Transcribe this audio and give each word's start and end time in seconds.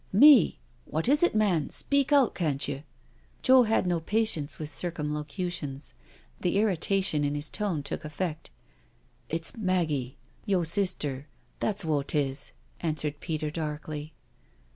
"Mel 0.11 0.47
What 0.85 1.07
is 1.07 1.21
it, 1.21 1.35
man, 1.35 1.69
speak 1.69 2.11
out, 2.11 2.33
can't 2.33 2.67
you?" 2.67 2.81
Joe 3.43 3.61
had 3.61 3.85
no 3.85 3.99
patience 3.99 4.57
with 4.57 4.71
circumlocutions. 4.71 5.93
The 6.39 6.57
irritation 6.57 7.23
in 7.23 7.35
his 7.35 7.49
tone 7.51 7.83
took 7.83 8.03
effect.•• 8.03 8.49
It's 9.31 9.55
Maggie— 9.55 10.17
yo' 10.43 10.63
sister— 10.63 11.27
that's 11.59 11.83
w'o 11.83 12.01
'tis," 12.01 12.51
answered 12.79 13.19
Peter 13.19 13.51
darkly. 13.51 14.15